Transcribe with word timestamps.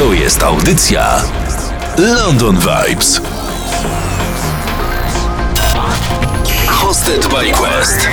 To 0.00 0.12
jest 0.12 0.42
audycja 0.42 1.22
London 1.98 2.58
Vibes. 2.58 3.20
Hosted 6.66 7.28
by 7.28 7.52
Quest. 7.52 8.08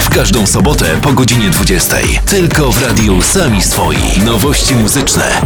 W 0.00 0.08
każdą 0.08 0.46
sobotę 0.46 0.84
po 1.02 1.12
godzinie 1.12 1.50
20. 1.50 1.96
Tylko 2.26 2.72
w 2.72 2.82
radiu 2.82 3.22
Sami 3.22 3.62
Swoi. 3.62 4.20
Nowości 4.24 4.74
muzyczne. 4.74 5.40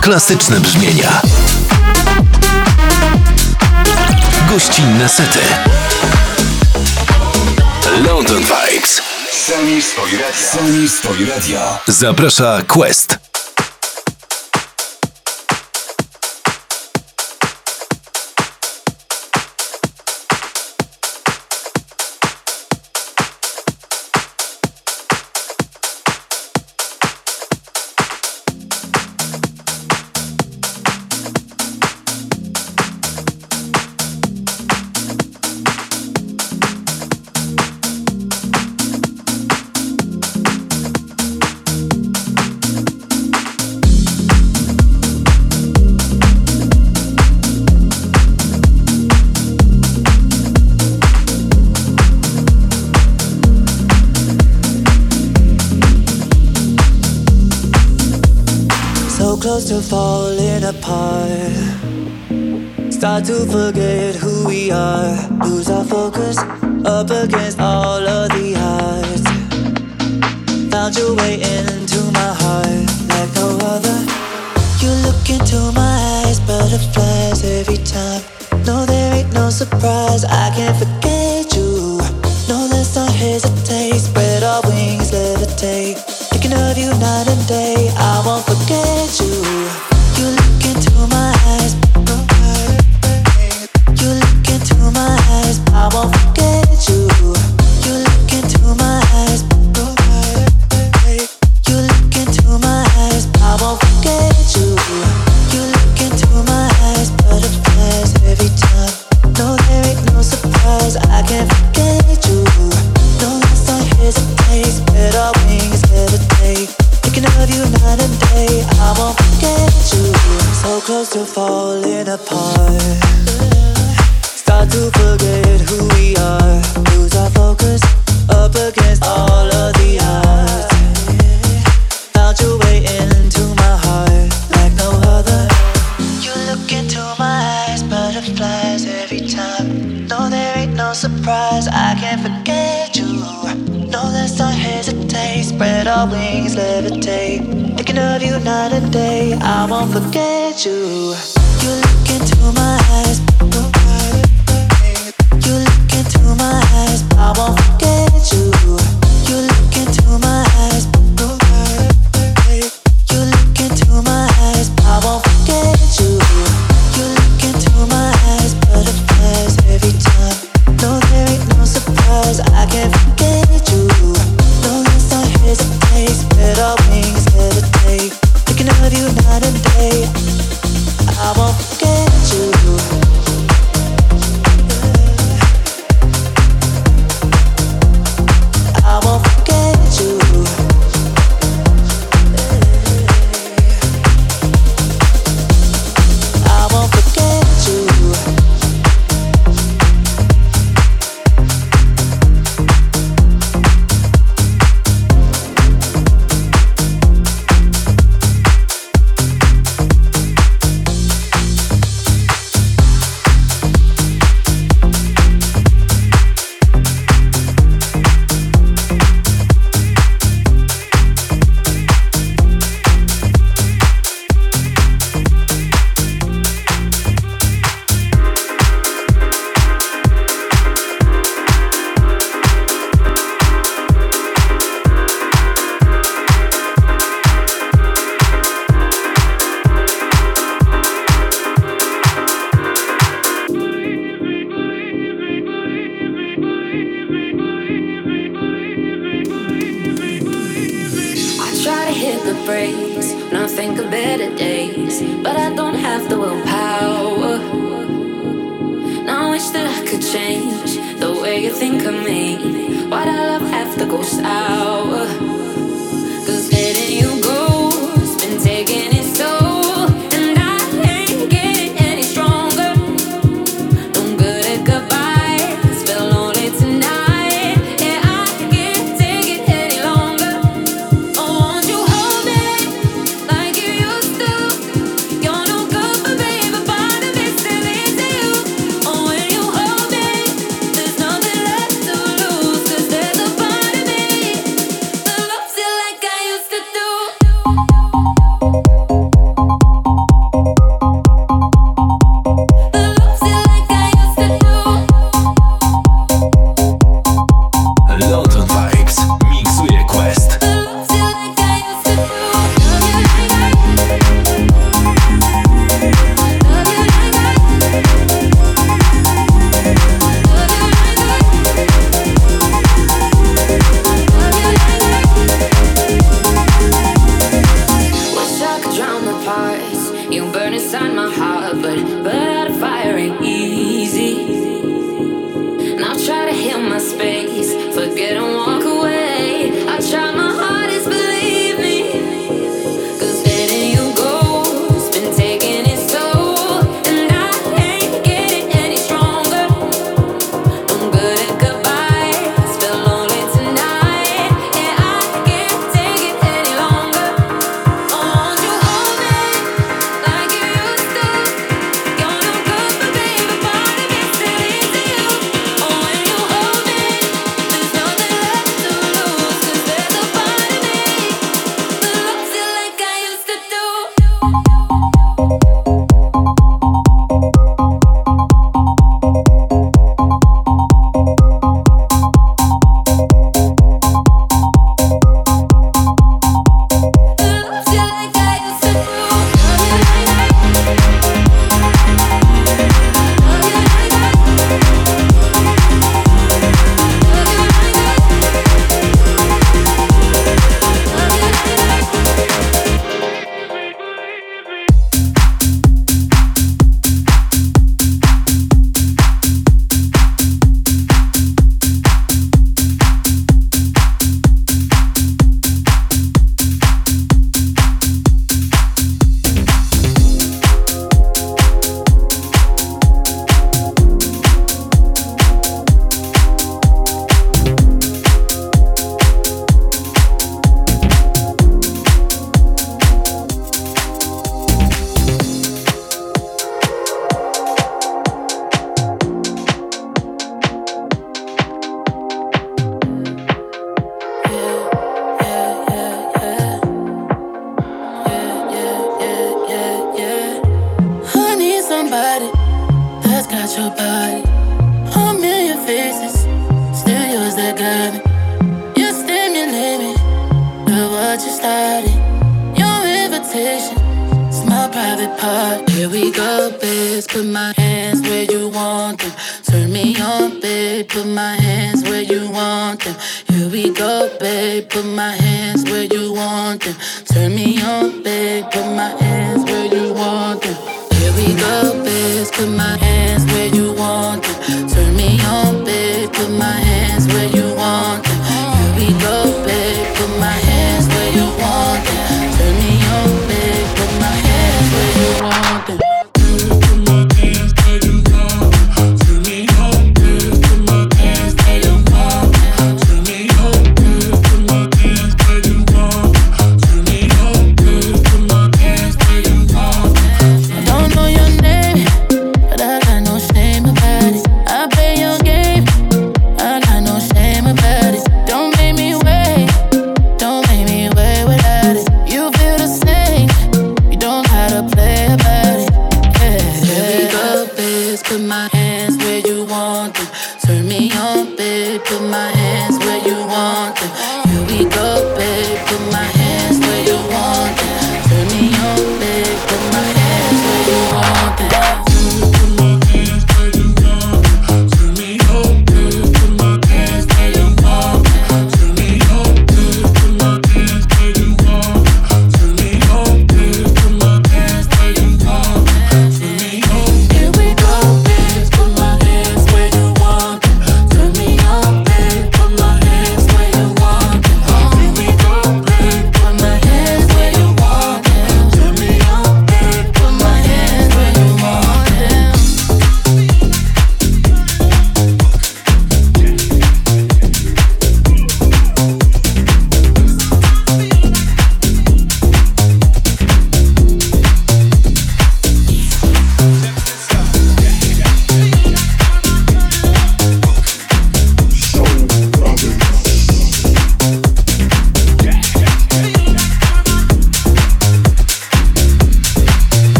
Klasyczne 0.00 0.60
brzmienia. 0.60 1.20
Gościnne 4.50 5.08
sety. 5.08 5.40
London 8.06 8.42
Vibes. 8.42 9.03
Sami 9.46 9.78
Stoi 9.78 10.10
Radia. 10.16 10.32
Sami 10.32 10.86
Stoi 10.86 11.24
Radia. 11.26 11.82
Zaprasza 11.84 12.64
Quest. 12.64 13.23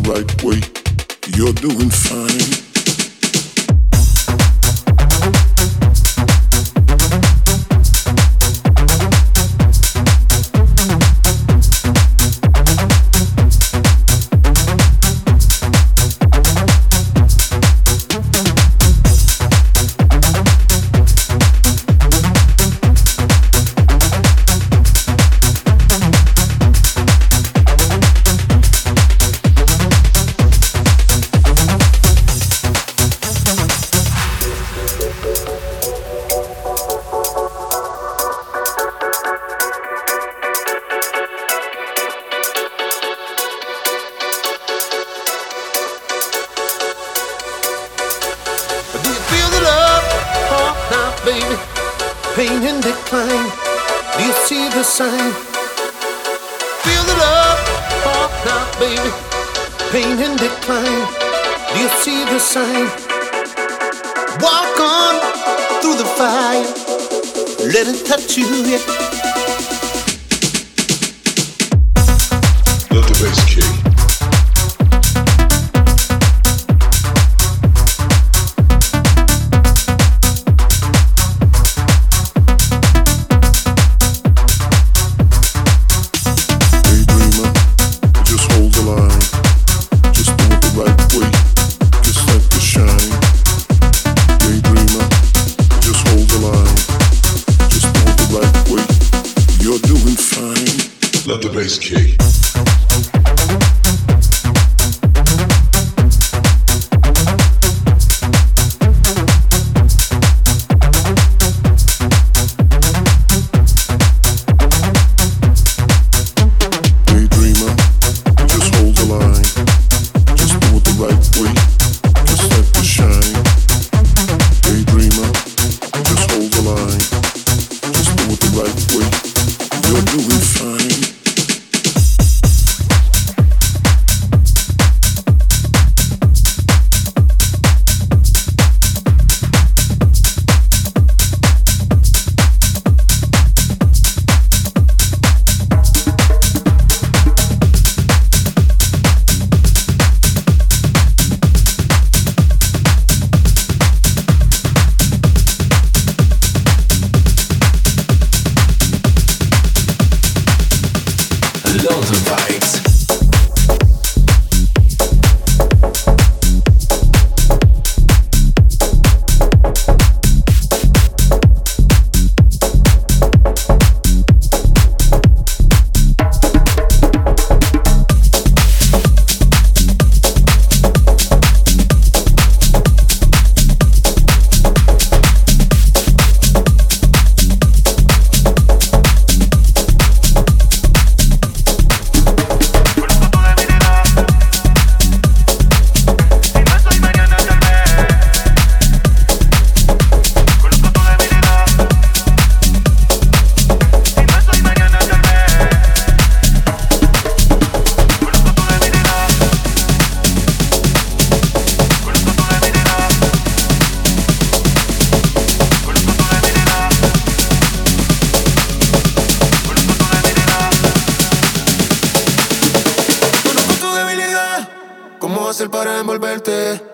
right 0.00 0.44
way. 0.44 0.60
You're 1.34 1.52
doing 1.52 1.90
fine. 1.90 2.67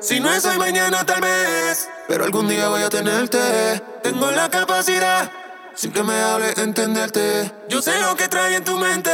Si 0.00 0.20
no 0.20 0.32
es 0.32 0.44
hoy, 0.44 0.58
mañana 0.58 1.04
tal 1.04 1.20
vez. 1.20 1.88
Pero 2.08 2.24
algún 2.24 2.48
día 2.48 2.68
voy 2.68 2.82
a 2.82 2.90
tenerte. 2.90 3.82
Tengo 4.02 4.30
la 4.30 4.48
capacidad, 4.48 5.30
sin 5.74 5.92
que 5.92 6.02
me 6.02 6.14
hable, 6.20 6.52
entenderte. 6.56 7.52
Yo 7.68 7.80
sé 7.80 7.98
lo 8.00 8.14
que 8.14 8.28
trae 8.28 8.56
en 8.56 8.64
tu 8.64 8.78
mente, 8.78 9.10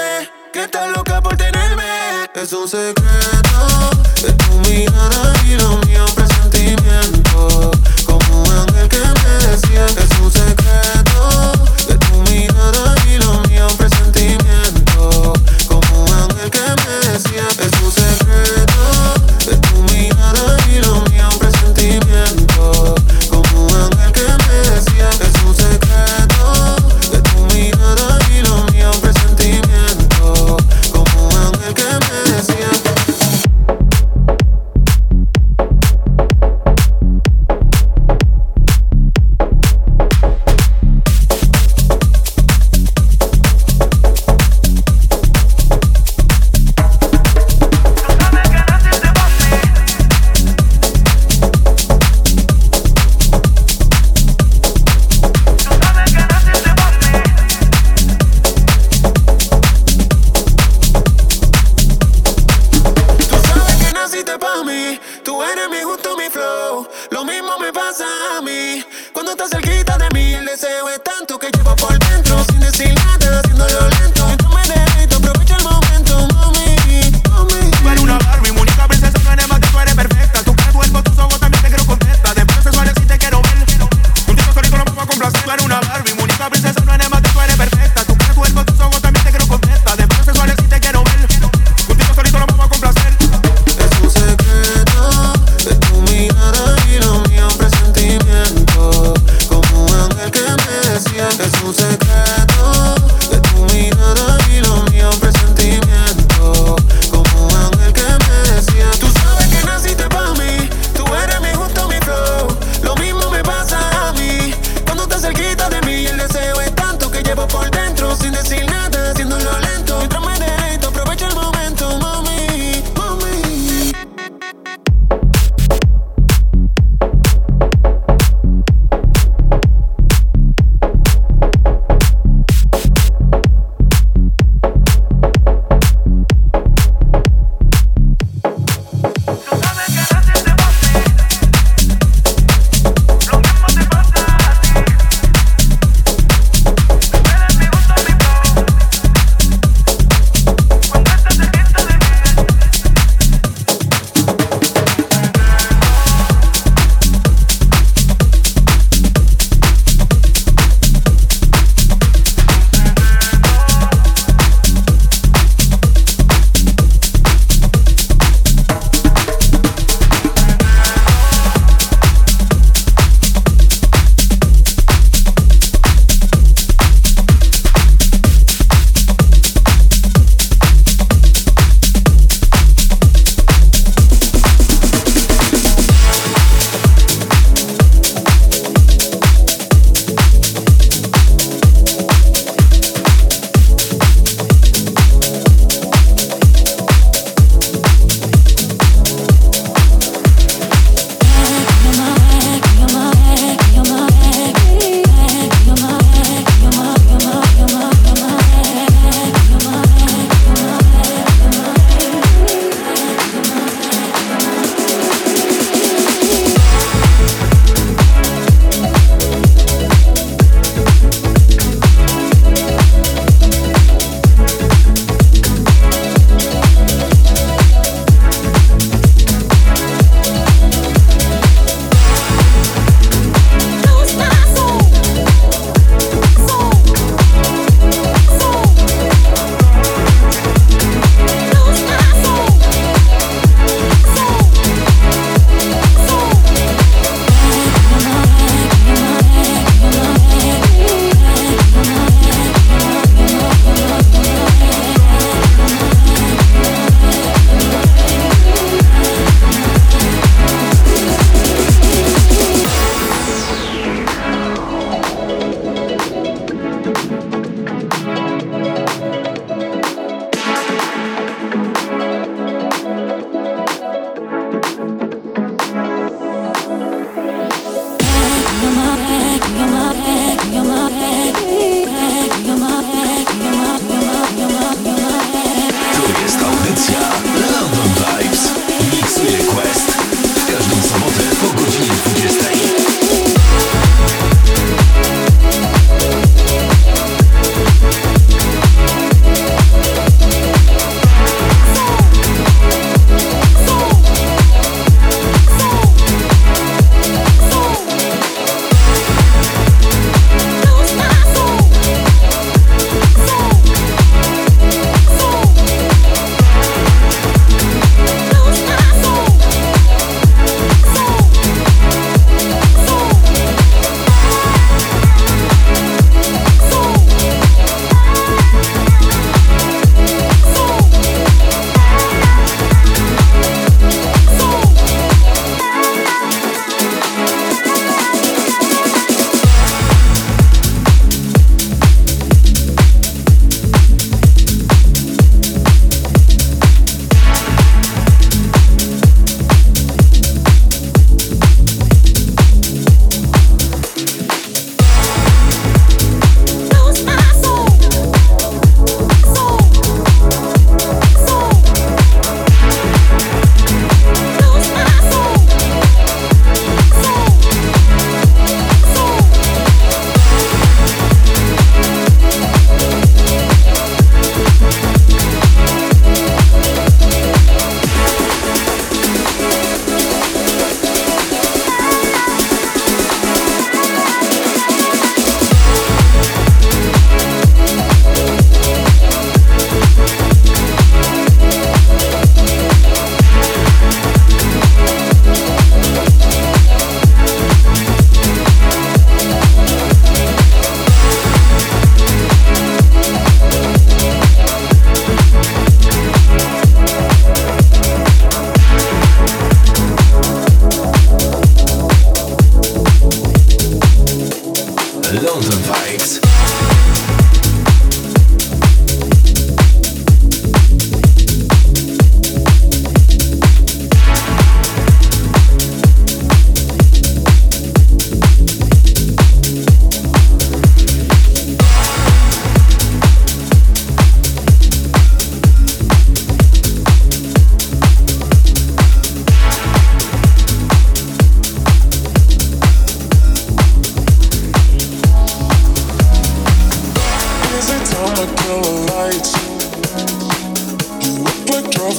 que 0.53 0.65
estás 0.65 0.91
loca 0.97 1.21
por 1.21 1.37
tenerme. 1.37 2.29
Es 2.35 2.53
un 2.53 2.69
secreto 2.69 3.91
de 4.23 4.33
tu 4.33 4.53
mirada 4.69 5.33
y 5.47 5.57
lo 5.57 5.79
mío, 5.87 6.05
presentimiento. 6.15 7.71
Como 8.07 8.43
un 8.43 8.51
ángel 8.51 8.89
que 8.89 8.99
me 8.99 9.47
decía 9.47 9.87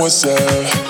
myself. 0.00 0.89